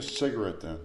then. 0.00 0.78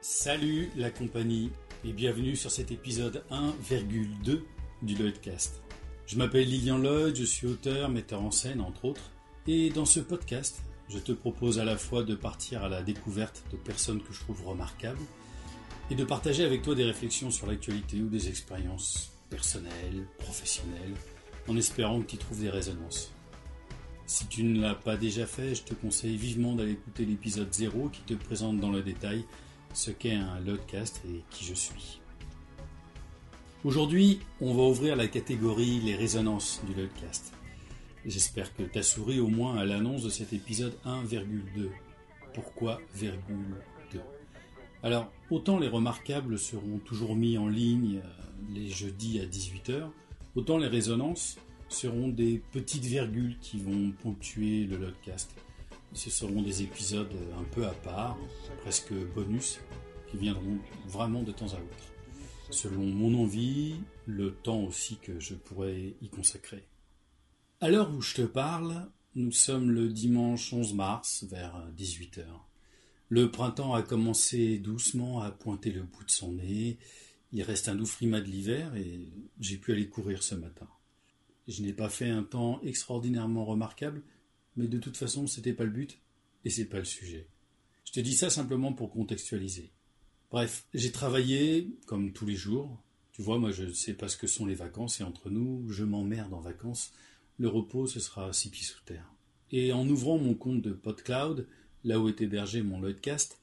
Salut 0.00 0.70
la 0.76 0.90
compagnie 0.90 1.50
et 1.84 1.92
bienvenue 1.92 2.36
sur 2.36 2.50
cet 2.50 2.70
épisode 2.70 3.24
1,2 3.30 4.40
du 4.82 4.94
Lloydcast. 4.94 5.62
Je 6.06 6.16
m'appelle 6.16 6.48
Lilian 6.48 6.78
Lloyd, 6.78 7.16
je 7.16 7.24
suis 7.24 7.46
auteur, 7.46 7.88
metteur 7.88 8.22
en 8.22 8.30
scène 8.30 8.60
entre 8.60 8.84
autres, 8.84 9.10
et 9.46 9.70
dans 9.70 9.84
ce 9.84 10.00
podcast, 10.00 10.60
je 10.88 10.98
te 10.98 11.12
propose 11.12 11.58
à 11.58 11.64
la 11.64 11.76
fois 11.76 12.02
de 12.02 12.14
partir 12.14 12.62
à 12.62 12.68
la 12.68 12.82
découverte 12.82 13.42
de 13.50 13.56
personnes 13.56 14.02
que 14.02 14.12
je 14.12 14.20
trouve 14.20 14.46
remarquables 14.46 15.02
et 15.90 15.94
de 15.94 16.04
partager 16.04 16.44
avec 16.44 16.62
toi 16.62 16.74
des 16.74 16.84
réflexions 16.84 17.30
sur 17.30 17.46
l'actualité 17.46 18.00
ou 18.00 18.08
des 18.08 18.28
expériences 18.28 19.12
personnelles, 19.30 20.06
professionnelles, 20.18 20.94
en 21.48 21.56
espérant 21.56 22.00
que 22.00 22.06
tu 22.06 22.16
trouves 22.16 22.40
des 22.40 22.50
résonances. 22.50 23.15
Si 24.06 24.28
tu 24.28 24.44
ne 24.44 24.60
l'as 24.60 24.76
pas 24.76 24.96
déjà 24.96 25.26
fait, 25.26 25.56
je 25.56 25.64
te 25.64 25.74
conseille 25.74 26.16
vivement 26.16 26.54
d'aller 26.54 26.72
écouter 26.72 27.04
l'épisode 27.04 27.52
0 27.52 27.88
qui 27.88 28.02
te 28.02 28.14
présente 28.14 28.60
dans 28.60 28.70
le 28.70 28.80
détail 28.80 29.24
ce 29.74 29.90
qu'est 29.90 30.14
un 30.14 30.38
Lodcast 30.40 31.02
et 31.08 31.24
qui 31.28 31.44
je 31.44 31.54
suis. 31.54 32.00
Aujourd'hui, 33.64 34.20
on 34.40 34.54
va 34.54 34.62
ouvrir 34.62 34.94
la 34.94 35.08
catégorie 35.08 35.80
les 35.80 35.96
résonances 35.96 36.62
du 36.68 36.74
Lodcast. 36.80 37.32
J'espère 38.04 38.54
que 38.54 38.62
tu 38.62 38.78
as 38.78 38.84
souri 38.84 39.18
au 39.18 39.26
moins 39.26 39.56
à 39.56 39.64
l'annonce 39.64 40.04
de 40.04 40.10
cet 40.10 40.32
épisode 40.32 40.76
1,2. 40.86 41.68
Pourquoi 42.32 42.80
2 43.00 43.10
Alors, 44.84 45.10
autant 45.30 45.58
les 45.58 45.66
remarquables 45.66 46.38
seront 46.38 46.78
toujours 46.78 47.16
mis 47.16 47.38
en 47.38 47.48
ligne 47.48 48.02
euh, 48.04 48.54
les 48.54 48.68
jeudis 48.68 49.18
à 49.18 49.24
18h, 49.24 49.88
autant 50.36 50.58
les 50.58 50.68
résonances 50.68 51.38
seront 51.68 52.08
des 52.08 52.42
petites 52.52 52.84
virgules 52.84 53.36
qui 53.40 53.58
vont 53.58 53.92
ponctuer 54.02 54.64
le 54.64 54.78
podcast. 54.78 55.30
Ce 55.92 56.10
seront 56.10 56.42
des 56.42 56.62
épisodes 56.62 57.14
un 57.38 57.44
peu 57.44 57.66
à 57.66 57.72
part, 57.72 58.18
presque 58.62 58.92
bonus, 59.14 59.60
qui 60.10 60.16
viendront 60.16 60.58
vraiment 60.86 61.22
de 61.22 61.32
temps 61.32 61.52
à 61.52 61.56
autre, 61.56 61.92
selon 62.50 62.84
mon 62.84 63.22
envie, 63.22 63.76
le 64.06 64.32
temps 64.32 64.62
aussi 64.62 64.96
que 64.96 65.18
je 65.20 65.34
pourrais 65.34 65.94
y 66.00 66.08
consacrer. 66.08 66.66
À 67.60 67.70
l'heure 67.70 67.92
où 67.94 68.02
je 68.02 68.14
te 68.14 68.22
parle, 68.22 68.90
nous 69.14 69.32
sommes 69.32 69.70
le 69.70 69.88
dimanche 69.88 70.52
11 70.52 70.74
mars 70.74 71.24
vers 71.28 71.70
18h. 71.76 72.24
Le 73.08 73.30
printemps 73.30 73.74
a 73.74 73.82
commencé 73.82 74.58
doucement 74.58 75.22
à 75.22 75.30
pointer 75.30 75.70
le 75.70 75.82
bout 75.82 76.04
de 76.04 76.10
son 76.10 76.32
nez, 76.32 76.78
il 77.32 77.42
reste 77.42 77.68
un 77.68 77.74
doux 77.74 77.86
frimat 77.86 78.20
de 78.20 78.26
l'hiver 78.26 78.74
et 78.76 79.08
j'ai 79.40 79.56
pu 79.56 79.72
aller 79.72 79.88
courir 79.88 80.22
ce 80.22 80.34
matin. 80.34 80.68
Je 81.48 81.62
n'ai 81.62 81.72
pas 81.72 81.88
fait 81.88 82.08
un 82.08 82.24
temps 82.24 82.60
extraordinairement 82.62 83.44
remarquable, 83.44 84.02
mais 84.56 84.66
de 84.66 84.78
toute 84.78 84.96
façon, 84.96 85.26
c'était 85.26 85.52
pas 85.52 85.64
le 85.64 85.70
but 85.70 86.00
et 86.44 86.50
c'est 86.50 86.64
pas 86.64 86.78
le 86.78 86.84
sujet. 86.84 87.28
Je 87.84 87.92
te 87.92 88.00
dis 88.00 88.14
ça 88.14 88.30
simplement 88.30 88.72
pour 88.72 88.90
contextualiser. 88.90 89.70
Bref, 90.30 90.66
j'ai 90.74 90.90
travaillé 90.90 91.70
comme 91.86 92.12
tous 92.12 92.26
les 92.26 92.34
jours. 92.34 92.82
Tu 93.12 93.22
vois, 93.22 93.38
moi 93.38 93.52
je 93.52 93.64
ne 93.64 93.72
sais 93.72 93.94
pas 93.94 94.08
ce 94.08 94.16
que 94.16 94.26
sont 94.26 94.44
les 94.44 94.54
vacances 94.54 95.00
et 95.00 95.04
entre 95.04 95.30
nous, 95.30 95.66
je 95.70 95.84
m'emmerde 95.84 96.34
en 96.34 96.40
vacances. 96.40 96.92
Le 97.38 97.48
repos, 97.48 97.86
ce 97.86 98.00
sera 98.00 98.32
six 98.32 98.50
pieds 98.50 98.66
sous 98.66 98.82
terre. 98.84 99.12
Et 99.52 99.72
en 99.72 99.88
ouvrant 99.88 100.18
mon 100.18 100.34
compte 100.34 100.62
de 100.62 100.72
PodCloud, 100.72 101.46
là 101.84 102.00
où 102.00 102.08
est 102.08 102.20
hébergé 102.20 102.62
mon 102.62 102.80
Lloydcast, 102.80 103.40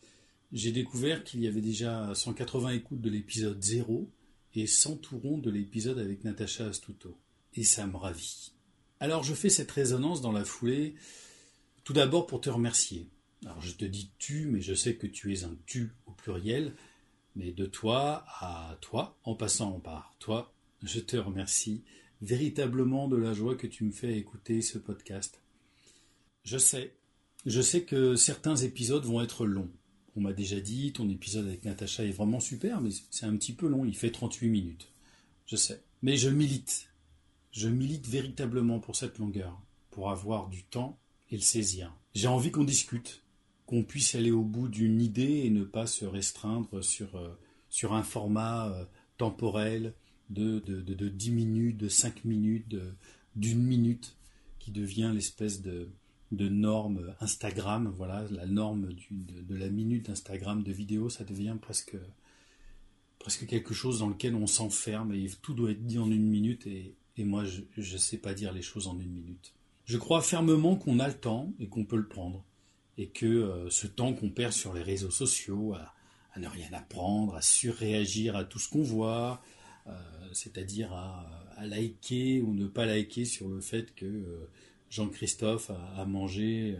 j'ai 0.52 0.72
découvert 0.72 1.24
qu'il 1.24 1.40
y 1.40 1.48
avait 1.48 1.62
déjà 1.62 2.14
180 2.14 2.70
écoutes 2.72 3.02
de 3.02 3.10
l'épisode 3.10 3.64
0 3.64 4.12
et 4.56 4.68
100 4.68 4.98
tourons 4.98 5.38
de 5.38 5.50
l'épisode 5.50 5.98
avec 5.98 6.24
Natacha 6.24 6.68
Astuto 6.68 7.18
et 7.56 7.64
ça 7.64 7.88
me 7.88 7.98
ravit. 7.98 8.54
Alors 9.00 9.24
je 9.24 9.34
fais 9.34 9.50
cette 9.50 9.72
résonance 9.72 10.22
dans 10.22 10.32
la 10.32 10.46
foulée, 10.46 10.96
tout 11.84 11.94
d'abord 11.94 12.28
pour 12.28 12.42
te 12.42 12.50
remercier. 12.50 13.10
Alors 13.46 13.62
je 13.62 13.74
te 13.74 13.86
dis 13.86 14.12
tu, 14.18 14.46
mais 14.46 14.62
je 14.62 14.74
sais 14.74 14.96
que 14.96 15.08
tu 15.08 15.34
es 15.34 15.44
un 15.44 15.56
tu 15.66 15.92
au 16.06 16.12
pluriel, 16.12 16.76
mais 17.36 17.52
de 17.52 17.66
toi 17.66 18.26
à 18.40 18.78
toi, 18.82 19.18
en 19.24 19.36
passant 19.36 19.80
par 19.80 20.16
toi, 20.20 20.54
je 20.82 21.00
te 21.00 21.18
remercie 21.18 21.84
véritablement 22.22 23.08
de 23.08 23.18
la 23.18 23.34
joie 23.34 23.56
que 23.56 23.68
tu 23.68 23.84
me 23.84 23.92
fais 23.92 24.18
écouter 24.18 24.62
ce 24.62 24.78
podcast. 24.78 25.42
Je 26.44 26.58
sais, 26.58 26.96
je 27.46 27.62
sais 27.62 27.84
que 27.84 28.16
certains 28.16 28.56
épisodes 28.56 29.04
vont 29.04 29.22
être 29.22 29.46
longs. 29.46 29.72
On 30.16 30.22
m'a 30.22 30.34
déjà 30.34 30.60
dit, 30.60 30.94
ton 30.94 31.10
épisode 31.10 31.48
avec 31.48 31.66
Natacha 31.66 32.06
est 32.06 32.12
vraiment 32.12 32.40
super, 32.40 32.80
mais 32.80 32.92
c'est 33.10 33.26
un 33.26 33.36
petit 33.36 33.54
peu 33.54 33.68
long, 33.68 33.84
il 33.84 33.96
fait 33.96 34.12
38 34.12 34.50
minutes. 34.50 34.88
Je 35.46 35.56
sais. 35.56 35.82
Mais 36.02 36.16
je 36.16 36.30
milite 36.30 36.93
je 37.54 37.70
milite 37.70 38.08
véritablement 38.08 38.80
pour 38.80 38.96
cette 38.96 39.20
longueur, 39.20 39.62
pour 39.92 40.10
avoir 40.10 40.50
du 40.50 40.64
temps 40.64 40.98
et 41.30 41.36
le 41.36 41.42
saisir. 41.42 41.96
J'ai 42.16 42.28
envie 42.28 42.52
qu'on 42.52 42.64
discute, 42.64 43.24
qu'on 43.68 43.84
puisse 43.84 44.16
aller 44.16 44.32
au 44.32 44.44
bout 44.44 44.68
d'une 44.68 45.00
idée 45.00 45.44
et 45.46 45.50
ne 45.52 45.64
pas 45.64 45.86
se 45.86 46.04
restreindre 46.04 46.84
sur, 46.84 47.16
euh, 47.16 47.30
sur 47.70 47.94
un 47.94 48.04
format 48.04 48.70
euh, 48.70 48.86
temporel 49.18 49.94
de, 50.32 50.60
de, 50.60 50.82
de, 50.82 51.10
10 51.10 51.32
minutes, 51.32 51.78
de 51.78 51.90
5 51.90 52.26
minutes, 52.26 52.76
d'une 53.36 53.62
minute, 53.62 54.18
qui 54.58 54.72
devient 54.72 55.12
l'espèce 55.14 55.62
de, 55.62 55.90
de 56.32 56.50
norme 56.50 57.14
Instagram, 57.20 57.94
voilà, 57.96 58.26
la 58.32 58.48
norme 58.48 58.90
de, 59.12 59.56
la 59.56 59.70
minute 59.70 60.08
d'Instagram 60.08 60.64
de 60.64 60.72
vidéo, 60.72 61.10
ça 61.10 61.24
devient 61.24 61.56
presque, 61.62 61.98
presque 63.20 63.46
quelque 63.46 63.76
chose 63.76 64.00
dans 64.00 64.10
lequel 64.10 64.34
on 64.34 64.48
s'enferme 64.48 65.14
et 65.14 65.30
tout 65.44 65.54
doit 65.54 65.72
être 65.72 65.86
dit 65.86 66.00
en 66.00 66.10
une 66.10 66.28
minute 66.28 66.66
et, 66.66 66.96
et 67.18 67.24
moi 67.24 67.44
je 67.46 67.62
ne 67.78 67.98
sais 67.98 68.18
pas 68.18 68.34
dire 68.34 68.54
les 68.54 68.62
choses 68.62 68.88
en 68.88 69.00
une 69.00 69.12
minute. 69.12 69.54
Je 69.86 69.98
crois 69.98 70.22
fermement 70.22 70.76
qu'on 70.76 71.00
a 71.00 71.08
le 71.08 71.14
temps 71.14 71.54
et 71.60 71.68
qu'on 71.68 71.84
peut 71.84 71.98
le 71.98 72.08
prendre, 72.08 72.46
et 72.98 73.10
que 73.10 73.26
euh, 73.26 73.70
ce 73.70 73.88
temps 73.88 74.14
qu'on 74.14 74.30
perd 74.30 74.54
sur 74.54 74.74
les 74.74 74.82
réseaux 74.82 75.12
sociaux 75.12 75.74
à, 75.74 75.94
ne 76.40 76.48
rien 76.48 76.72
apprendre, 76.72 77.36
à 77.36 77.42
surréagir 77.42 78.36
à 78.36 78.46
tout 78.46 78.60
ce 78.60 78.70
qu'on 78.70 78.82
voit, 78.82 79.42
euh, 79.88 79.92
c'est-à-dire 80.32 80.94
à, 80.94 81.30
liker 81.66 82.42
ou 82.42 82.54
ne 82.54 82.68
pas 82.68 82.86
liker 82.86 83.26
sur 83.26 83.48
le 83.48 83.62
fait 83.62 83.94
que 83.94 84.06
euh, 84.06 84.50
Jean-Christophe 84.90 85.70
a, 85.70 86.06
mangé, 86.06 86.78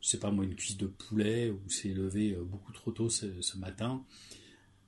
je 0.00 0.08
sais 0.08 0.18
pas 0.18 0.30
moi, 0.30 0.44
une 0.44 0.54
cuisse 0.54 0.76
de 0.76 0.86
poulet 0.86 1.50
ou 1.50 1.68
s'est 1.68 1.92
levé 1.92 2.36
beaucoup 2.40 2.72
trop 2.72 2.90
tôt 2.90 3.08
ce 3.10 3.56
matin, 3.58 4.04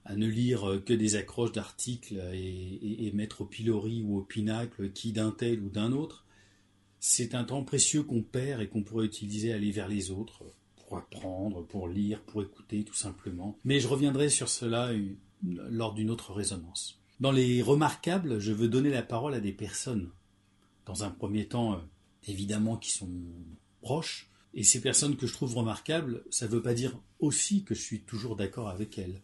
à 0.06 0.16
ne 0.16 0.26
lire 0.26 0.82
que 0.86 0.94
des 0.94 1.16
accroches 1.16 1.52
d'articles 1.52 2.20
et, 2.32 3.10
mettre 3.12 3.42
au 3.42 3.44
pilori 3.44 4.02
ou 4.02 4.18
au 4.18 4.22
pinacle 4.22 4.92
qui 4.92 5.12
d'un 5.12 5.32
tel 5.32 5.60
ou 5.60 5.68
d'un 5.68 5.92
autre, 5.92 6.24
c'est 7.00 7.34
un 7.34 7.44
temps 7.44 7.64
précieux 7.64 8.02
qu'on 8.02 8.22
perd 8.22 8.62
et 8.62 8.68
qu'on 8.68 8.82
pourrait 8.82 9.06
utiliser 9.06 9.52
à 9.52 9.56
aller 9.56 9.72
vers 9.72 9.88
les 9.88 10.10
autres, 10.10 10.44
pour 10.76 10.98
apprendre, 10.98 11.66
pour 11.66 11.88
lire, 11.88 12.22
pour 12.22 12.42
écouter 12.42 12.84
tout 12.84 12.94
simplement. 12.94 13.58
Mais 13.64 13.80
je 13.80 13.88
reviendrai 13.88 14.28
sur 14.28 14.48
cela 14.48 14.92
lors 15.42 15.94
d'une 15.94 16.10
autre 16.10 16.32
résonance. 16.32 17.00
Dans 17.18 17.32
les 17.32 17.62
remarquables, 17.62 18.38
je 18.38 18.52
veux 18.52 18.68
donner 18.68 18.90
la 18.90 19.02
parole 19.02 19.34
à 19.34 19.40
des 19.40 19.52
personnes, 19.52 20.10
dans 20.84 21.02
un 21.02 21.10
premier 21.10 21.46
temps 21.46 21.74
euh, 21.74 21.78
évidemment 22.28 22.76
qui 22.76 22.90
sont 22.90 23.10
proches, 23.80 24.30
et 24.54 24.62
ces 24.62 24.80
personnes 24.80 25.16
que 25.16 25.26
je 25.26 25.32
trouve 25.32 25.54
remarquables, 25.54 26.24
ça 26.30 26.46
ne 26.46 26.50
veut 26.50 26.62
pas 26.62 26.74
dire 26.74 26.98
aussi 27.18 27.64
que 27.64 27.74
je 27.74 27.80
suis 27.80 28.00
toujours 28.00 28.36
d'accord 28.36 28.68
avec 28.68 28.98
elles. 28.98 29.20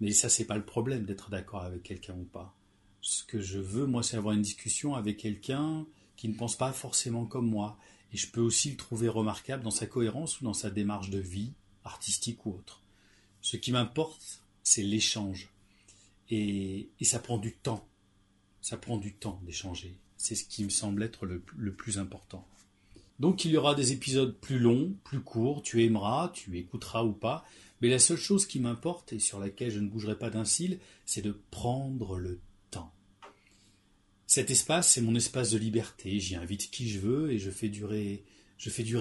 Mais 0.00 0.12
ça, 0.12 0.28
c'est 0.28 0.44
pas 0.44 0.56
le 0.56 0.64
problème 0.64 1.04
d'être 1.04 1.30
d'accord 1.30 1.62
avec 1.62 1.82
quelqu'un 1.82 2.14
ou 2.14 2.24
pas. 2.24 2.54
Ce 3.00 3.24
que 3.24 3.40
je 3.40 3.58
veux, 3.58 3.86
moi, 3.86 4.02
c'est 4.02 4.16
avoir 4.16 4.34
une 4.34 4.42
discussion 4.42 4.94
avec 4.94 5.16
quelqu'un 5.16 5.86
qui 6.16 6.28
ne 6.28 6.34
pense 6.34 6.56
pas 6.56 6.72
forcément 6.72 7.24
comme 7.24 7.48
moi. 7.48 7.78
Et 8.12 8.16
je 8.16 8.30
peux 8.30 8.40
aussi 8.40 8.70
le 8.70 8.76
trouver 8.76 9.08
remarquable 9.08 9.62
dans 9.62 9.70
sa 9.70 9.86
cohérence 9.86 10.40
ou 10.40 10.44
dans 10.44 10.54
sa 10.54 10.70
démarche 10.70 11.10
de 11.10 11.18
vie, 11.18 11.52
artistique 11.84 12.44
ou 12.46 12.50
autre. 12.50 12.82
Ce 13.40 13.56
qui 13.56 13.72
m'importe, 13.72 14.42
c'est 14.62 14.82
l'échange. 14.82 15.50
Et, 16.30 16.88
ça 17.02 17.18
prend 17.18 17.38
du 17.38 17.52
temps. 17.52 17.86
Ça 18.60 18.76
prend 18.76 18.96
du 18.96 19.14
temps 19.14 19.40
d'échanger. 19.44 19.96
C'est 20.16 20.34
ce 20.34 20.44
qui 20.44 20.64
me 20.64 20.70
semble 20.70 21.02
être 21.02 21.26
le, 21.26 21.42
le 21.56 21.72
plus 21.72 21.98
important. 21.98 22.46
Donc 23.18 23.44
il 23.44 23.50
y 23.52 23.56
aura 23.56 23.74
des 23.74 23.92
épisodes 23.92 24.36
plus 24.36 24.58
longs, 24.58 24.94
plus 25.04 25.20
courts, 25.20 25.62
tu 25.62 25.82
aimeras, 25.84 26.30
tu 26.34 26.58
écouteras 26.58 27.04
ou 27.04 27.12
pas, 27.12 27.46
mais 27.80 27.88
la 27.88 27.98
seule 27.98 28.18
chose 28.18 28.46
qui 28.46 28.60
m'importe 28.60 29.12
et 29.12 29.18
sur 29.18 29.38
laquelle 29.38 29.70
je 29.70 29.80
ne 29.80 29.88
bougerai 29.88 30.18
pas 30.18 30.30
d'un 30.30 30.44
cil, 30.44 30.78
c'est 31.04 31.22
de 31.22 31.38
prendre 31.50 32.18
le 32.18 32.40
temps. 32.70 32.92
Cet 34.26 34.50
espace, 34.50 34.90
c'est 34.90 35.02
mon 35.02 35.14
espace 35.14 35.50
de 35.50 35.58
liberté. 35.58 36.18
J'y 36.18 36.36
invite 36.36 36.70
qui 36.70 36.88
je 36.88 37.00
veux 37.00 37.30
et 37.30 37.38
je 37.38 37.50
fais 37.50 37.68
durer, 37.68 38.22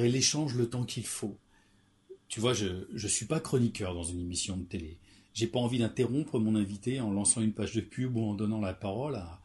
l'échange 0.10 0.56
le 0.56 0.70
temps 0.70 0.84
qu'il 0.84 1.06
faut. 1.06 1.38
Tu 2.28 2.40
vois, 2.40 2.54
je 2.54 2.86
ne 2.92 3.08
suis 3.08 3.26
pas 3.26 3.40
chroniqueur 3.40 3.94
dans 3.94 4.04
une 4.04 4.20
émission 4.20 4.58
de 4.58 4.64
télé. 4.64 5.00
J'ai 5.34 5.48
pas 5.48 5.60
envie 5.60 5.80
d'interrompre 5.80 6.40
mon 6.40 6.56
invité 6.56 7.00
en 7.00 7.12
lançant 7.12 7.42
une 7.42 7.54
page 7.54 7.74
de 7.74 7.82
pub 7.82 8.16
ou 8.16 8.24
en 8.24 8.36
donnant 8.36 8.62
la 8.62 8.74
parole 8.74 9.16
à, 9.16 9.42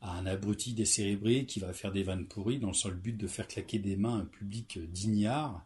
à 0.00 0.12
un 0.12 0.26
abruti 0.26 0.74
décérébré 0.74 1.46
qui 1.46 1.60
va 1.60 1.72
faire 1.72 1.92
des 1.92 2.02
vannes 2.02 2.26
pourries 2.26 2.58
dans 2.58 2.68
le 2.68 2.74
seul 2.74 2.94
but 2.94 3.16
de 3.16 3.26
faire 3.26 3.48
claquer 3.48 3.78
des 3.78 3.96
mains 3.96 4.18
un 4.18 4.24
public 4.24 4.78
d'ignards 4.90 5.64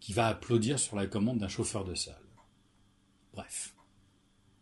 qui 0.00 0.12
va 0.12 0.28
applaudir 0.28 0.78
sur 0.78 0.96
la 0.96 1.06
commande 1.06 1.38
d'un 1.38 1.48
chauffeur 1.48 1.84
de 1.84 1.94
salle. 1.94 2.29
Bref. 3.32 3.74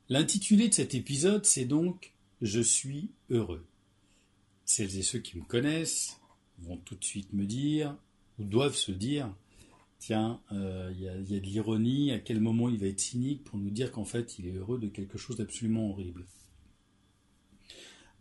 L'intitulé 0.08 0.68
de 0.68 0.74
cet 0.74 0.94
épisode, 0.94 1.44
c'est 1.44 1.64
donc 1.64 2.12
Je 2.40 2.60
suis 2.60 3.10
heureux. 3.30 3.66
Celles 4.64 4.98
et 4.98 5.02
ceux 5.02 5.18
qui 5.18 5.38
me 5.38 5.44
connaissent 5.44 6.20
vont 6.58 6.76
tout 6.76 6.94
de 6.96 7.04
suite 7.04 7.32
me 7.32 7.46
dire, 7.46 7.96
ou 8.38 8.44
doivent 8.44 8.76
se 8.76 8.92
dire, 8.92 9.32
Tiens, 9.98 10.40
euh, 10.52 10.92
il 10.94 11.00
y, 11.00 11.08
a, 11.08 11.16
y 11.16 11.36
a 11.36 11.40
de 11.40 11.44
l'ironie, 11.44 12.12
à 12.12 12.20
quel 12.20 12.40
moment 12.40 12.68
il 12.68 12.78
va 12.78 12.86
être 12.86 13.00
cynique 13.00 13.42
pour 13.42 13.58
nous 13.58 13.70
dire 13.70 13.90
qu'en 13.90 14.04
fait 14.04 14.38
il 14.38 14.46
est 14.46 14.52
heureux 14.52 14.78
de 14.78 14.86
quelque 14.86 15.18
chose 15.18 15.36
d'absolument 15.36 15.90
horrible. 15.90 16.24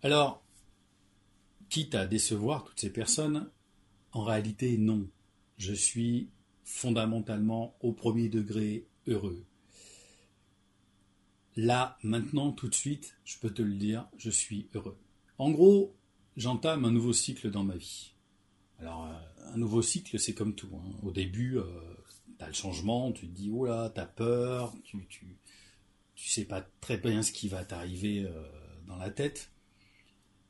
Alors, 0.01 0.43
quitte 1.69 1.95
à 1.95 2.07
décevoir 2.07 2.63
toutes 2.63 2.79
ces 2.79 2.91
personnes, 2.91 3.49
en 4.11 4.23
réalité 4.23 4.77
non. 4.77 5.07
Je 5.57 5.73
suis 5.73 6.29
fondamentalement 6.63 7.75
au 7.81 7.93
premier 7.93 8.29
degré 8.29 8.85
heureux. 9.07 9.43
Là, 11.57 11.97
maintenant, 12.03 12.51
tout 12.51 12.69
de 12.69 12.75
suite, 12.75 13.17
je 13.25 13.37
peux 13.39 13.49
te 13.49 13.63
le 13.63 13.73
dire, 13.73 14.07
je 14.17 14.29
suis 14.29 14.67
heureux. 14.75 14.95
En 15.39 15.49
gros, 15.49 15.95
j'entame 16.37 16.85
un 16.85 16.91
nouveau 16.91 17.13
cycle 17.13 17.49
dans 17.49 17.63
ma 17.63 17.75
vie. 17.75 18.13
Alors, 18.79 19.07
euh, 19.07 19.53
un 19.53 19.57
nouveau 19.57 19.81
cycle, 19.81 20.19
c'est 20.19 20.35
comme 20.35 20.53
tout. 20.53 20.69
hein. 20.75 20.95
Au 21.01 21.11
début, 21.11 21.57
euh, 21.57 21.63
tu 22.37 22.45
as 22.45 22.47
le 22.47 22.53
changement, 22.53 23.11
tu 23.11 23.27
te 23.27 23.33
dis, 23.33 23.49
oh 23.51 23.65
là, 23.65 23.91
tu 23.93 23.99
as 23.99 24.05
peur, 24.05 24.75
tu, 24.83 25.03
tu, 25.09 25.35
tu 26.13 26.29
sais 26.29 26.45
pas 26.45 26.61
très 26.79 26.97
bien 26.97 27.23
ce 27.23 27.31
qui 27.31 27.47
va 27.47 27.65
t'arriver 27.65 28.23
euh, 28.23 28.31
dans 28.85 28.97
la 28.97 29.09
tête. 29.09 29.49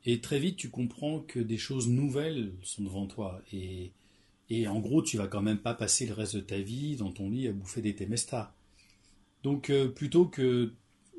Et 0.04 0.20
très 0.20 0.38
vite, 0.38 0.58
tu 0.58 0.68
comprends 0.68 1.20
que 1.20 1.40
des 1.40 1.56
choses 1.56 1.88
nouvelles 1.88 2.52
sont 2.62 2.82
devant 2.82 3.06
toi. 3.06 3.40
Et, 3.50 3.92
et 4.50 4.68
en 4.68 4.78
gros, 4.78 5.02
tu 5.02 5.16
vas 5.16 5.26
quand 5.26 5.42
même 5.42 5.58
pas 5.58 5.72
passer 5.72 6.04
le 6.06 6.12
reste 6.12 6.36
de 6.36 6.40
ta 6.40 6.58
vie 6.58 6.96
dans 6.96 7.12
ton 7.12 7.30
lit 7.30 7.48
à 7.48 7.52
bouffer 7.52 7.80
des 7.80 7.94
temestas. 7.94 8.54
Donc, 9.42 9.70
euh, 9.70 9.88
plutôt 9.88 10.26
que, 10.26 10.74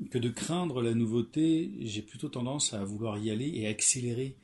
que 0.09 0.17
de 0.17 0.29
craindre 0.29 0.81
la 0.81 0.93
nouveauté, 0.93 1.71
j'ai 1.81 2.01
plutôt 2.01 2.29
tendance 2.29 2.73
à 2.73 2.83
vouloir 2.83 3.17
y 3.17 3.31
aller 3.31 3.49
et 3.53 3.67
accélérer 3.67 4.35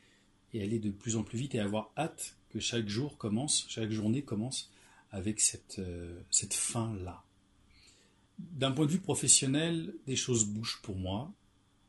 et 0.53 0.61
aller 0.61 0.79
de 0.79 0.89
plus 0.89 1.15
en 1.15 1.23
plus 1.23 1.37
vite 1.37 1.55
et 1.55 1.59
avoir 1.59 1.91
hâte 1.97 2.35
que 2.49 2.59
chaque 2.59 2.87
jour 2.87 3.17
commence, 3.17 3.65
chaque 3.69 3.91
journée 3.91 4.21
commence 4.21 4.71
avec 5.11 5.39
cette, 5.39 5.79
euh, 5.79 6.19
cette 6.29 6.53
fin-là. 6.53 7.23
D'un 8.39 8.71
point 8.71 8.85
de 8.85 8.91
vue 8.91 8.99
professionnel, 8.99 9.93
des 10.07 10.15
choses 10.15 10.45
bougent 10.45 10.81
pour 10.81 10.95
moi, 10.95 11.31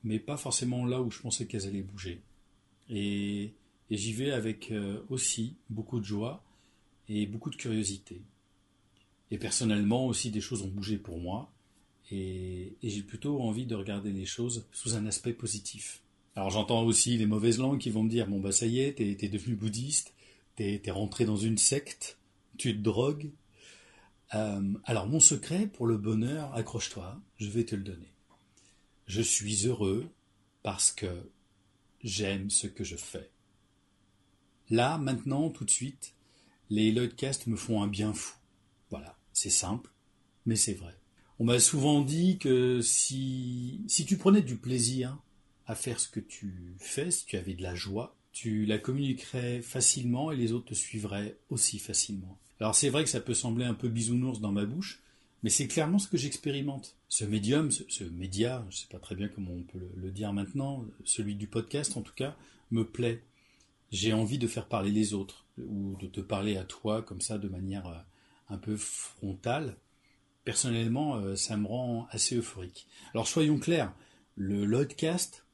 mais 0.04 0.19
pas 0.19 0.36
forcément 0.36 0.86
là 0.86 1.02
où 1.02 1.10
je 1.10 1.20
pensais 1.20 1.46
qu'elles 1.46 1.66
allaient 1.66 1.82
bouger. 1.82 2.20
Et, 2.88 3.52
et 3.90 3.96
j'y 3.96 4.12
vais 4.12 4.30
avec 4.30 4.70
euh, 4.70 5.00
aussi 5.08 5.56
beaucoup 5.70 5.98
de 5.98 6.04
joie 6.04 6.44
et 7.08 7.26
beaucoup 7.26 7.50
de 7.50 7.56
curiosité. 7.56 8.22
Et 9.32 9.38
personnellement 9.38 10.06
aussi, 10.06 10.30
des 10.30 10.40
choses 10.40 10.62
ont 10.62 10.69
bougé 10.69 10.98
pour 10.98 11.19
moi, 11.19 11.52
et, 12.11 12.76
j'ai 12.82 13.03
plutôt 13.03 13.41
envie 13.41 13.67
de 13.67 13.75
regarder 13.75 14.12
les 14.12 14.26
choses 14.26 14.67
sous 14.73 14.94
un 14.94 15.06
aspect 15.06 15.32
positif. 15.32 16.03
Alors 16.35 16.50
j'entends 16.50 16.85
aussi 16.85 17.17
les 17.17 17.26
mauvaises 17.26 17.58
langues 17.58 17.81
qui 17.81 17.91
vont 17.91 18.03
me 18.03 18.11
dire 18.11 18.26
bon 18.26 18.41
bah 18.41 18.53
ça 18.53 18.67
y 18.67 18.81
est, 18.81 18.99
t'es 18.99 19.17
es 19.20 19.29
devenu 19.29 19.55
bouddhiste, 19.55 20.12
t'es 20.55 20.82
es 20.85 20.91
rentré 20.91 21.25
dans 21.25 21.37
une 21.37 21.58
secte, 21.58 22.19
tu 22.58 22.76
te 22.76 22.82
drogues. 22.82 23.31
Euh, 24.35 24.75
alors 24.85 25.06
mon 25.06 25.20
secret 25.20 25.67
pour 25.67 25.87
le 25.87 25.97
bonheur, 25.97 26.55
accroche-toi, 26.55 27.20
je 27.38 27.49
vais 27.49 27.64
te 27.64 27.75
le 27.75 27.82
donner. 27.82 28.12
Je 29.06 29.23
suis 29.23 29.67
heureux 29.67 30.08
parce 30.62 30.93
que 30.93 31.31
j'aime 32.03 32.50
ce 32.50 32.67
que 32.67 32.85
je 32.85 32.97
fais. 32.97 33.31
Là, 34.69 34.99
maintenant, 34.99 35.49
tout 35.50 35.64
de 35.64 35.70
suite, 35.70 36.14
les 36.70 36.91
Lloydcast 36.91 37.47
me 37.47 37.56
font 37.56 37.82
un 37.82 37.87
bien 37.87 38.12
fou. 38.12 38.37
Voilà, 38.91 39.17
c'est 39.32 39.50
simple, 39.50 39.91
mais 40.44 40.56
c'est 40.56 40.75
vrai. 40.75 40.97
On 41.38 41.44
m'a 41.44 41.58
souvent 41.58 42.00
dit 42.00 42.38
que 42.38 42.80
si, 42.80 43.82
si 43.88 44.06
tu 44.06 44.16
prenais 44.16 44.42
du 44.42 44.56
plaisir 44.56 45.18
à 45.66 45.74
faire 45.74 46.00
ce 46.00 46.08
que 46.08 46.20
tu 46.20 46.74
fais, 46.78 47.10
si 47.10 47.26
tu 47.26 47.36
avais 47.36 47.54
de 47.54 47.62
la 47.62 47.74
joie, 47.74 48.16
tu 48.32 48.64
la 48.64 48.78
communiquerais 48.78 49.60
facilement 49.62 50.30
et 50.30 50.36
les 50.36 50.52
autres 50.52 50.66
te 50.66 50.74
suivraient 50.74 51.36
aussi 51.50 51.78
facilement. 51.78 52.38
Alors 52.60 52.74
c'est 52.74 52.88
vrai 52.88 53.04
que 53.04 53.10
ça 53.10 53.20
peut 53.20 53.34
sembler 53.34 53.64
un 53.64 53.74
peu 53.74 53.88
bisounours 53.88 54.40
dans 54.40 54.52
ma 54.52 54.64
bouche, 54.64 55.02
mais 55.42 55.50
c'est 55.50 55.66
clairement 55.66 55.98
ce 55.98 56.08
que 56.08 56.16
j'expérimente. 56.16 56.96
Ce 57.08 57.24
médium, 57.24 57.70
ce, 57.70 58.04
média, 58.04 58.64
je 58.70 58.76
ne 58.76 58.80
sais 58.80 58.88
pas 58.90 58.98
très 58.98 59.14
bien 59.14 59.28
comment 59.28 59.52
on 59.52 59.62
peut 59.62 59.78
le, 59.78 59.90
le, 59.96 60.10
dire 60.10 60.32
maintenant, 60.32 60.84
celui 61.04 61.34
du 61.34 61.46
podcast 61.46 61.96
en 61.96 62.02
tout 62.02 62.14
cas, 62.14 62.36
me 62.70 62.84
plaît. 62.84 63.22
J'ai 63.92 64.12
envie 64.12 64.38
de 64.38 64.46
faire 64.46 64.66
parler 64.66 64.90
les 64.90 65.14
autres, 65.14 65.46
ou 65.58 65.96
de 66.00 66.06
te 66.06 66.20
parler 66.20 66.56
à 66.56 66.64
toi 66.64 67.02
comme 67.02 67.20
ça 67.20 67.38
de 67.38 67.48
manière 67.48 67.86
euh, 67.86 67.98
un 68.50 68.58
peu 68.58 68.76
frontale. 68.76 69.76
Personnellement, 70.46 71.16
euh, 71.16 71.34
ça 71.34 71.56
me 71.56 71.66
rend 71.66 72.06
assez 72.12 72.37
euphorique. 72.37 72.87
Alors 73.12 73.26
soyons 73.26 73.58
clairs, 73.58 73.93
le 74.37 74.64
Lodcast, 74.64 75.44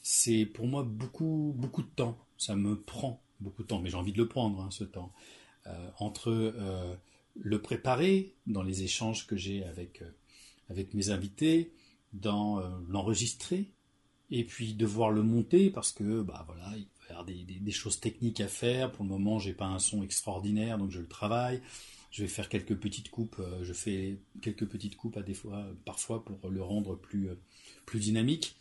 c'est 0.00 0.46
pour 0.46 0.66
moi 0.66 0.82
beaucoup, 0.82 1.54
beaucoup 1.58 1.82
de 1.82 1.90
temps. 1.94 2.16
Ça 2.38 2.56
me 2.56 2.80
prend 2.80 3.22
beaucoup 3.40 3.64
de 3.64 3.68
temps, 3.68 3.80
mais 3.80 3.90
j'ai 3.90 3.98
envie 3.98 4.14
de 4.14 4.18
le 4.18 4.28
prendre, 4.28 4.62
hein, 4.62 4.70
ce 4.70 4.84
temps. 4.84 5.12
Euh, 5.66 5.90
entre 5.98 6.30
euh, 6.30 6.96
le 7.34 7.60
préparer 7.60 8.34
dans 8.46 8.62
les 8.62 8.82
échanges 8.82 9.26
que 9.26 9.36
j'ai 9.36 9.62
avec, 9.64 10.02
avec 10.70 10.94
mes 10.94 11.10
invités, 11.10 11.74
dans 12.14 12.62
l'enregistrer, 12.88 13.70
et 14.30 14.44
puis 14.44 14.72
devoir 14.72 15.10
le 15.10 15.22
monter 15.22 15.70
parce 15.70 15.92
que 15.92 16.22
bah 16.22 16.44
voilà, 16.46 16.72
il 16.76 16.86
va 17.00 17.08
y 17.08 17.10
avoir 17.10 17.24
des, 17.26 17.70
choses 17.72 18.00
techniques 18.00 18.40
à 18.40 18.48
faire. 18.48 18.90
Pour 18.90 19.04
le 19.04 19.10
moment, 19.10 19.38
j'ai 19.38 19.52
pas 19.52 19.66
un 19.66 19.78
son 19.78 20.02
extraordinaire, 20.02 20.78
donc 20.78 20.90
je 20.90 21.00
le 21.00 21.08
travaille. 21.08 21.60
Je 22.10 22.22
vais 22.22 22.28
faire 22.28 22.48
quelques 22.48 22.76
petites 22.76 23.10
coupes. 23.10 23.40
Je 23.62 23.72
fais 23.72 24.18
quelques 24.42 24.66
petites 24.66 24.96
coupes 24.96 25.16
à 25.16 25.22
des 25.22 25.34
fois, 25.34 25.64
parfois 25.84 26.24
pour 26.24 26.50
le 26.50 26.62
rendre 26.62 26.96
plus, 26.96 27.30
plus 27.86 28.00
dynamique. 28.00 28.56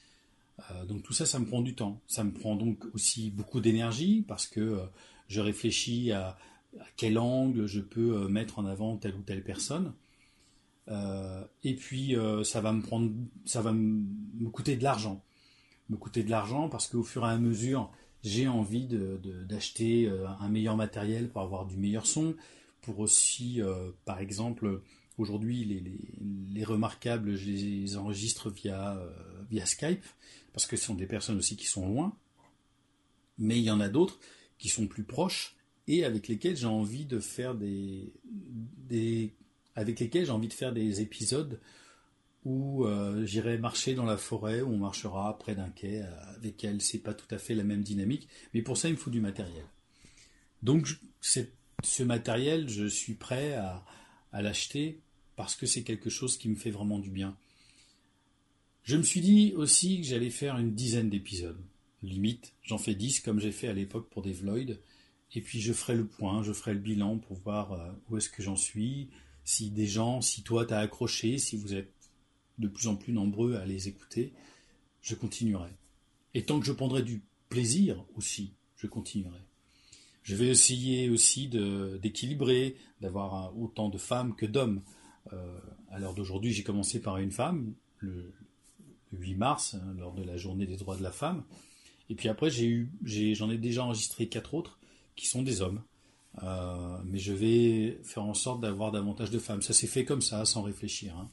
Euh, 0.72 0.86
donc 0.86 1.04
tout 1.04 1.14
ça, 1.14 1.26
ça 1.26 1.40
me 1.40 1.46
prend 1.46 1.62
du 1.62 1.76
temps. 1.76 2.02
Ça 2.08 2.24
me 2.24 2.32
prend 2.32 2.56
donc 2.56 2.86
aussi 2.94 3.32
beaucoup 3.32 3.60
d'énergie 3.60 4.24
parce 4.28 4.48
que 4.48 4.60
euh, 4.60 4.86
je 5.28 5.42
réfléchis 5.42 6.12
à, 6.12 6.38
quel 6.98 7.18
angle 7.18 7.66
je 7.66 7.80
peux 7.80 8.16
euh, 8.16 8.28
mettre 8.28 8.60
en 8.60 8.66
avant 8.66 8.98
telle 8.98 9.16
ou 9.16 9.22
telle 9.22 9.44
personne. 9.44 9.94
et 11.64 11.76
puis 11.76 12.16
ça 12.44 12.62
va 12.62 12.74
me 12.74 12.82
prendre, 12.82 13.12
ça 13.46 13.62
va 13.62 13.72
me 13.74 14.50
coûter 14.50 14.76
de 14.76 14.84
l'argent, 14.84 15.22
me 15.90 15.98
coûter 15.98 16.24
de 16.24 16.32
l'argent 16.32 16.68
parce 16.68 16.88
qu'au 16.88 17.04
fur 17.04 17.24
et 17.28 17.30
à 17.30 17.38
mesure, 17.38 17.92
j'ai 18.24 18.48
envie 18.48 18.88
d'acheter 19.48 20.10
un 20.40 20.50
meilleur 20.50 20.76
matériel 20.76 21.30
pour 21.30 21.44
avoir 21.44 21.68
du 21.68 21.78
meilleur 21.78 22.08
son, 22.08 22.34
pour 22.82 23.00
aussi, 23.00 23.62
par 24.06 24.20
exemple, 24.20 24.82
aujourd'hui 25.18 25.66
les, 25.66 25.80
les, 25.80 26.00
les, 26.54 26.64
remarquables, 26.64 27.36
je 27.36 27.50
les 27.50 27.98
enregistre 27.98 28.50
via, 28.50 29.00
via 29.50 29.66
Skype 29.66 30.04
parce 30.54 30.66
que 30.66 30.78
ce 30.78 30.86
sont 30.86 30.96
des 30.96 31.08
personnes 31.08 31.38
aussi 31.38 31.56
qui 31.56 31.66
sont 31.66 31.88
loin, 31.88 32.16
mais 33.38 33.58
il 33.58 33.64
y 33.64 33.72
en 33.72 33.80
a 33.80 33.90
d'autres 33.90 34.20
qui 34.58 34.70
sont 34.70 34.88
plus 34.88 35.04
proches 35.04 35.56
et 35.88 36.04
avec 36.04 36.28
lesquels 36.28 36.56
j'ai 36.56 36.68
envie 36.68 37.06
de 37.06 37.20
faire 37.20 37.56
des, 37.56 38.14
des 38.26 39.34
avec 39.76 40.00
lesquels 40.00 40.26
j'ai 40.26 40.32
envie 40.32 40.48
de 40.48 40.54
faire 40.54 40.74
des 40.74 41.02
épisodes 41.02 41.60
où 42.46 42.86
euh, 42.86 43.26
j'irai 43.26 43.58
marcher 43.58 43.96
dans 43.96 44.06
la 44.06 44.18
forêt, 44.18 44.62
où 44.62 44.70
on 44.70 44.78
marchera 44.78 45.38
près 45.38 45.56
d'un 45.56 45.70
quai, 45.70 46.04
avec 46.36 46.64
elle, 46.64 46.82
c'est 46.82 47.00
pas 47.00 47.14
tout 47.14 47.34
à 47.34 47.38
fait 47.38 47.56
la 47.56 47.64
même 47.64 47.84
dynamique, 47.84 48.28
mais 48.54 48.62
pour 48.62 48.78
ça 48.78 48.88
il 48.88 48.94
me 48.94 48.98
faut 48.98 49.10
du 49.10 49.22
matériel. 49.22 49.66
Donc 50.62 50.88
ce 51.84 52.04
matériel, 52.04 52.70
je 52.70 52.86
suis 52.86 53.14
prêt 53.14 53.54
à, 53.54 53.84
l'acheter 54.32 55.00
parce 55.36 55.56
que 55.56 55.66
c'est 55.66 55.84
quelque 55.84 56.10
chose 56.10 56.38
qui 56.38 56.50
me 56.50 56.56
fait 56.56 56.72
vraiment 56.72 57.00
du 57.00 57.10
bien. 57.10 57.36
Je 58.84 58.98
me 58.98 59.04
suis 59.04 59.22
dit 59.22 59.54
aussi 59.56 60.02
que 60.02 60.08
j'allais 60.08 60.30
faire 60.30 60.58
une 60.58 60.74
dizaine 60.74 61.10
d'épisodes. 61.10 61.60
Limite, 62.04 62.54
j'en 62.64 62.78
fais 62.78 62.96
dix 62.96 63.20
comme 63.20 63.40
j'ai 63.40 63.52
fait 63.52 63.68
à 63.68 63.74
l'époque 63.74 64.10
pour 64.10 64.22
des 64.22 64.34
Vloid. 64.34 64.80
Et 65.36 65.42
puis 65.42 65.62
je 65.62 65.74
ferai 65.74 65.96
le 65.96 66.06
point, 66.06 66.44
je 66.44 66.54
ferai 66.54 66.74
le 66.74 66.80
bilan 66.80 67.18
pour 67.18 67.38
voir 67.38 67.74
euh, 67.74 67.92
où 68.10 68.18
est-ce 68.18 68.30
que 68.30 68.42
j'en 68.42 68.56
suis, 68.56 69.10
si 69.44 69.70
des 69.70 69.86
gens, 69.86 70.22
si 70.22 70.44
toi 70.44 70.66
t'as 70.66 70.80
accroché, 70.80 71.38
si 71.38 71.56
vous 71.56 71.74
êtes 71.74 71.94
de 72.58 72.68
plus 72.68 72.88
en 72.88 72.96
plus 72.96 73.14
nombreux 73.14 73.56
à 73.56 73.66
les 73.66 73.88
écouter, 73.88 74.34
je 75.02 75.16
continuerai. 75.16 75.72
Et 76.34 76.44
tant 76.44 76.60
que 76.60 76.66
je 76.66 76.72
prendrai 76.72 77.04
du 77.04 77.22
plaisir 77.50 78.04
aussi, 78.16 78.54
je 78.76 78.88
continuerai. 78.88 79.40
Je 80.24 80.36
vais 80.36 80.48
essayer 80.48 81.10
aussi 81.10 81.48
d'équilibrer, 81.48 82.76
d'avoir 83.02 83.58
autant 83.58 83.90
de 83.90 83.98
femmes 83.98 84.36
que 84.36 84.46
d'hommes. 84.46 84.82
Euh, 85.34 85.60
à 85.90 86.00
l'heure 86.00 86.14
d'aujourd'hui, 86.14 86.52
j'ai 86.52 86.64
commencé 86.64 87.02
par 87.02 87.18
une 87.18 87.32
femme. 87.32 87.74
Le, 88.00 88.32
le 89.12 89.20
8 89.20 89.36
mars, 89.36 89.76
hein, 89.76 89.96
lors 89.98 90.14
de 90.14 90.24
la 90.24 90.38
journée 90.38 90.66
des 90.66 90.78
droits 90.78 90.96
de 90.96 91.04
la 91.04 91.12
femme. 91.12 91.44
Et 92.10 92.16
puis 92.16 92.30
après, 92.30 92.50
j'en 92.50 93.50
ai, 93.50 93.58
déjà 93.58 93.84
enregistré 93.84 94.28
quatre 94.28 94.54
autres 94.54 94.80
qui 95.16 95.28
sont 95.28 95.44
des 95.44 95.62
hommes. 95.62 95.82
Euh, 96.44 96.98
mais 97.06 97.20
je 97.20 97.34
vais 97.34 98.00
faire 98.04 98.24
en 98.24 98.34
sorte 98.34 98.62
d'avoir 98.62 98.92
davantage 98.92 99.32
de 99.32 99.40
femmes. 99.40 99.62
Ça 99.62 99.74
s'est 99.74 99.88
fait 99.88 100.06
comme 100.06 100.22
ça, 100.22 100.46
sans 100.46 100.62
réfléchir. 100.62 101.16
Hein. 101.18 101.30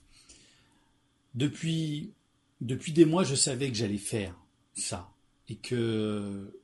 Depuis, 1.34 2.12
depuis 2.60 2.92
des 2.92 3.04
mois, 3.04 3.24
je 3.24 3.34
savais 3.34 3.68
que 3.68 3.76
j'allais 3.76 3.98
faire 3.98 4.34
ça 4.74 5.10
et 5.48 5.56
que 5.56 6.60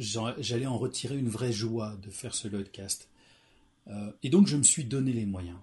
j'allais 0.00 0.66
en 0.66 0.78
retirer 0.78 1.18
une 1.18 1.28
vraie 1.28 1.52
joie 1.52 1.96
de 2.02 2.10
faire 2.10 2.34
ce 2.34 2.48
podcast. 2.48 3.08
Euh, 3.88 4.12
et 4.22 4.30
donc, 4.30 4.46
je 4.46 4.56
me 4.56 4.62
suis 4.62 4.84
donné 4.84 5.12
les 5.12 5.26
moyens. 5.26 5.58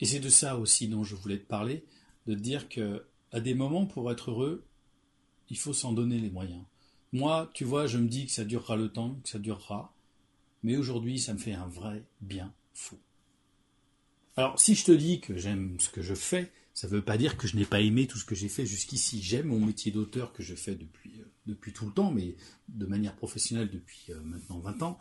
Et 0.00 0.06
c'est 0.06 0.20
de 0.20 0.28
ça 0.28 0.56
aussi 0.56 0.88
dont 0.88 1.04
je 1.04 1.14
voulais 1.14 1.38
te 1.38 1.46
parler, 1.46 1.84
de 2.26 2.34
dire 2.34 2.68
que 2.68 3.04
à 3.32 3.40
des 3.40 3.54
moments, 3.54 3.86
pour 3.86 4.10
être 4.10 4.30
heureux, 4.30 4.64
il 5.50 5.58
faut 5.58 5.72
s'en 5.72 5.92
donner 5.92 6.18
les 6.18 6.30
moyens. 6.30 6.62
Moi, 7.12 7.50
tu 7.54 7.64
vois, 7.64 7.86
je 7.86 7.98
me 7.98 8.08
dis 8.08 8.26
que 8.26 8.32
ça 8.32 8.44
durera 8.44 8.76
le 8.76 8.88
temps, 8.88 9.16
que 9.22 9.28
ça 9.28 9.38
durera, 9.38 9.92
mais 10.62 10.76
aujourd'hui, 10.76 11.18
ça 11.18 11.34
me 11.34 11.38
fait 11.38 11.52
un 11.52 11.66
vrai 11.66 12.04
bien 12.20 12.52
fou. 12.72 12.96
Alors, 14.36 14.58
si 14.60 14.74
je 14.74 14.84
te 14.84 14.92
dis 14.92 15.20
que 15.20 15.36
j'aime 15.36 15.78
ce 15.80 15.90
que 15.90 16.02
je 16.02 16.14
fais, 16.14 16.50
ça 16.72 16.86
ne 16.86 16.92
veut 16.92 17.02
pas 17.02 17.18
dire 17.18 17.36
que 17.36 17.48
je 17.48 17.56
n'ai 17.56 17.64
pas 17.64 17.80
aimé 17.80 18.06
tout 18.06 18.18
ce 18.18 18.24
que 18.24 18.34
j'ai 18.34 18.48
fait 18.48 18.64
jusqu'ici. 18.64 19.20
J'aime 19.22 19.46
mon 19.46 19.64
métier 19.64 19.90
d'auteur 19.90 20.32
que 20.32 20.42
je 20.42 20.54
fais 20.54 20.74
depuis, 20.74 21.19
depuis 21.50 21.72
tout 21.72 21.86
le 21.86 21.92
temps, 21.92 22.10
mais 22.10 22.36
de 22.68 22.86
manière 22.86 23.14
professionnelle 23.14 23.70
depuis 23.70 24.06
euh, 24.10 24.20
maintenant 24.22 24.58
20 24.60 24.82
ans, 24.82 24.98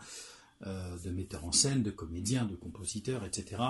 euh, 0.68 0.98
de 1.00 1.10
metteur 1.12 1.46
en 1.46 1.52
scène, 1.52 1.84
de 1.84 1.92
comédien, 1.92 2.46
de 2.46 2.56
compositeur, 2.56 3.24
etc. 3.24 3.62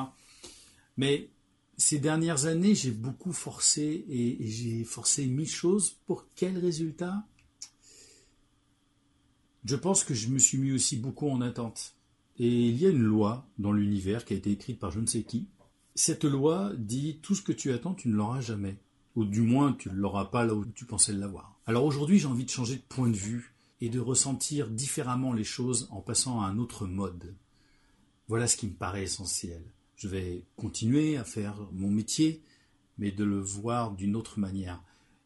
Mais 0.98 1.30
ces 1.78 2.00
dernières 2.00 2.46
années, 2.46 2.76
j'ai 2.76 2.92
beaucoup 2.92 3.34
forcé 3.34 3.84
et, 3.84 4.44
et 4.44 4.48
j'ai 4.48 4.84
forcé 4.84 5.28
mille 5.28 5.48
choses. 5.48 5.98
Pour 6.06 6.26
quel 6.36 6.58
résultat? 6.58 7.26
Je 9.66 9.76
pense 9.76 10.04
que 10.04 10.14
je 10.14 10.30
me 10.30 10.40
suis 10.40 10.58
mis 10.58 10.72
aussi 10.72 10.98
beaucoup 10.98 11.30
en 11.30 11.42
attente. 11.42 11.96
Et 12.38 12.70
il 12.70 12.78
y 12.78 12.86
a 12.86 12.90
une 12.90 13.04
loi 13.04 13.48
dans 13.58 13.74
l'univers 13.74 14.24
qui 14.26 14.34
a 14.34 14.38
été 14.38 14.52
écrite 14.52 14.80
par 14.80 14.92
je 14.92 15.00
ne 15.02 15.06
sais 15.06 15.24
qui, 15.24 15.48
cette 15.96 16.24
loi 16.24 16.72
dit 16.78 17.20
tout 17.22 17.36
ce 17.36 17.42
que 17.42 17.52
tu 17.52 17.74
attends, 17.74 17.94
tu 17.94 18.08
ne 18.08 18.16
l'auras 18.16 18.40
jamais. 18.40 18.78
Ou 19.16 19.26
du 19.26 19.42
moins, 19.42 19.74
tu 19.74 19.90
ne 19.90 19.96
l'auras 19.96 20.26
pas 20.26 20.46
là 20.46 20.54
où 20.54 20.66
tu 20.66 20.86
pensais 20.86 21.14
l'avoir. 21.14 21.60
Alors 21.66 21.86
aujourd'hui, 21.86 22.20
j'ai 22.20 22.28
envie 22.28 22.46
de 22.46 22.50
changer 22.50 22.76
de 22.76 22.82
point 22.82 23.10
de 23.10 23.16
vue 23.16 23.56
et 23.82 23.90
de 23.90 24.00
ressentir 24.00 24.70
différemment 24.70 25.34
les 25.34 25.44
choses 25.44 25.88
en 25.92 26.02
passant 26.02 26.42
à 26.42 26.46
un 26.46 26.58
autre 26.58 26.86
mode. 26.86 27.36
Voilà 28.28 28.48
ce 28.48 28.58
qui 28.58 28.68
me 28.68 28.74
paraît 28.74 29.04
essentiel. 29.04 29.64
Je 29.96 30.08
vais 30.08 30.46
continuer 30.56 31.18
à 31.18 31.24
faire 31.24 31.56
mon 31.72 31.90
métier, 31.90 32.42
mais 32.98 33.12
de 33.12 33.24
le 33.24 33.40
voir 33.40 33.92
d'une 33.92 34.16
autre 34.16 34.40
manière. 34.40 34.84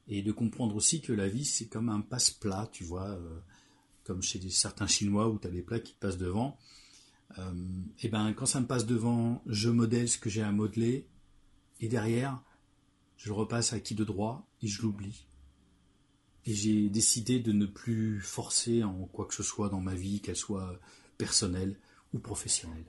Et 0.07 0.21
de 0.21 0.31
comprendre 0.31 0.75
aussi 0.75 1.01
que 1.01 1.13
la 1.13 1.27
vie, 1.27 1.45
c'est 1.45 1.67
comme 1.67 1.89
un 1.89 2.01
passe-plat, 2.01 2.69
tu 2.71 2.83
vois, 2.83 3.09
euh, 3.09 3.39
comme 4.03 4.21
chez 4.21 4.39
certains 4.49 4.87
Chinois 4.87 5.29
où 5.29 5.37
tu 5.39 5.47
as 5.47 5.51
des 5.51 5.61
plats 5.61 5.79
qui 5.79 5.93
passent 5.93 6.17
devant 6.17 6.57
et 7.35 7.41
euh, 7.41 7.53
eh 8.03 8.09
ben 8.09 8.33
quand 8.33 8.45
ça 8.45 8.59
me 8.59 8.67
passe 8.67 8.85
devant, 8.85 9.41
je 9.47 9.69
modèle 9.69 10.07
ce 10.07 10.17
que 10.17 10.29
j'ai 10.29 10.43
à 10.43 10.51
modeler, 10.51 11.07
et 11.79 11.87
derrière, 11.87 12.41
je 13.23 13.31
repasse 13.31 13.71
à 13.71 13.79
qui 13.79 13.95
de 13.95 14.03
droit 14.03 14.45
et 14.61 14.67
je 14.67 14.81
l'oublie. 14.81 15.25
Et 16.45 16.53
j'ai 16.53 16.89
décidé 16.89 17.39
de 17.39 17.53
ne 17.53 17.65
plus 17.65 18.19
forcer 18.19 18.83
en 18.83 19.05
quoi 19.05 19.25
que 19.25 19.33
ce 19.33 19.43
soit 19.43 19.69
dans 19.69 19.79
ma 19.79 19.95
vie, 19.95 20.19
qu'elle 20.19 20.35
soit 20.35 20.77
personnelle 21.17 21.79
ou 22.13 22.19
professionnelle. 22.19 22.83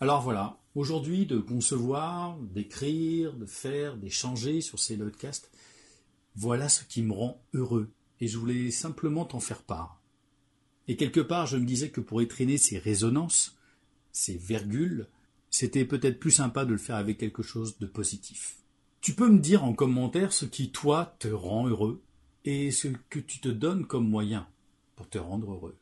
Alors 0.00 0.22
voilà, 0.22 0.58
aujourd'hui 0.74 1.24
de 1.24 1.38
concevoir, 1.38 2.36
d'écrire, 2.36 3.34
de 3.34 3.46
faire, 3.46 3.96
d'échanger 3.96 4.60
sur 4.60 4.80
ces 4.80 4.96
podcasts, 4.96 5.52
voilà 6.34 6.68
ce 6.68 6.82
qui 6.82 7.02
me 7.02 7.12
rend 7.12 7.40
heureux. 7.54 7.88
Et 8.20 8.26
je 8.26 8.38
voulais 8.38 8.72
simplement 8.72 9.24
t'en 9.24 9.38
faire 9.38 9.62
part. 9.62 10.02
Et 10.88 10.96
quelque 10.96 11.20
part, 11.20 11.46
je 11.46 11.58
me 11.58 11.64
disais 11.64 11.90
que 11.90 12.00
pour 12.00 12.20
étraîner 12.20 12.58
ces 12.58 12.78
résonances, 12.78 13.56
ces 14.10 14.36
virgules, 14.36 15.08
c'était 15.48 15.84
peut-être 15.84 16.18
plus 16.18 16.32
sympa 16.32 16.64
de 16.64 16.72
le 16.72 16.78
faire 16.78 16.96
avec 16.96 17.18
quelque 17.18 17.44
chose 17.44 17.78
de 17.78 17.86
positif. 17.86 18.58
Tu 19.00 19.14
peux 19.14 19.28
me 19.28 19.38
dire 19.38 19.64
en 19.64 19.72
commentaire 19.72 20.32
ce 20.32 20.46
qui, 20.46 20.70
toi, 20.70 21.16
te 21.18 21.28
rend 21.28 21.68
heureux 21.68 22.02
et 22.44 22.70
ce 22.70 22.88
que 23.08 23.18
tu 23.18 23.38
te 23.38 23.48
donnes 23.48 23.86
comme 23.86 24.08
moyen 24.08 24.48
pour 24.96 25.08
te 25.08 25.18
rendre 25.18 25.52
heureux. 25.52 25.76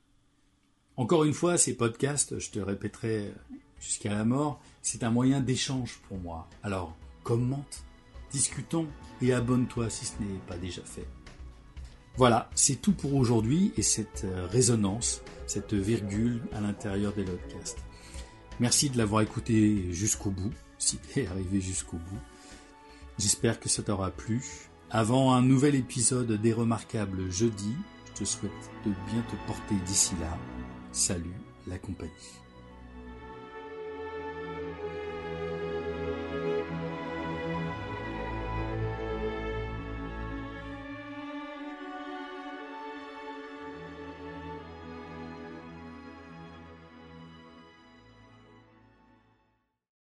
Encore 0.96 1.24
une 1.24 1.32
fois, 1.32 1.56
ces 1.56 1.76
podcasts, 1.76 2.38
je 2.38 2.50
te 2.50 2.58
répéterai 2.58 3.32
jusqu'à 3.80 4.12
la 4.12 4.24
mort, 4.24 4.60
c'est 4.82 5.02
un 5.04 5.10
moyen 5.10 5.40
d'échange 5.40 6.00
pour 6.08 6.18
moi. 6.18 6.48
Alors, 6.62 6.96
commente, 7.22 7.84
discutons 8.30 8.86
et 9.20 9.32
abonne-toi 9.32 9.90
si 9.90 10.04
ce 10.04 10.12
n'est 10.20 10.38
pas 10.46 10.56
déjà 10.56 10.82
fait. 10.82 11.06
Voilà, 12.16 12.48
c'est 12.54 12.80
tout 12.80 12.92
pour 12.92 13.14
aujourd'hui 13.14 13.72
et 13.76 13.82
cette 13.82 14.26
résonance, 14.50 15.22
cette 15.46 15.74
virgule 15.74 16.42
à 16.52 16.60
l'intérieur 16.60 17.12
des 17.12 17.24
podcasts. 17.24 17.78
Merci 18.60 18.88
de 18.88 18.98
l'avoir 18.98 19.22
écouté 19.22 19.92
jusqu'au 19.92 20.30
bout, 20.30 20.52
si 20.78 20.98
tu 20.98 21.20
es 21.20 21.26
arrivé 21.26 21.60
jusqu'au 21.60 21.96
bout. 21.96 22.20
J'espère 23.18 23.60
que 23.60 23.68
ça 23.68 23.82
t'aura 23.82 24.10
plu. 24.10 24.42
Avant 24.90 25.32
un 25.32 25.42
nouvel 25.42 25.74
épisode 25.76 26.32
des 26.32 26.52
Remarquables 26.52 27.30
jeudi, 27.30 27.74
je 28.06 28.20
te 28.20 28.24
souhaite 28.24 28.52
de 28.84 28.90
bien 29.10 29.22
te 29.22 29.36
porter 29.46 29.76
d'ici 29.86 30.14
là. 30.20 30.36
Salut 30.92 31.34
la 31.66 31.78
compagnie. 31.78 32.43